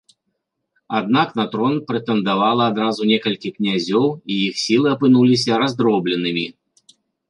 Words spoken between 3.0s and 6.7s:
некалькі князёў і іх сілы апынуліся раздробленымі.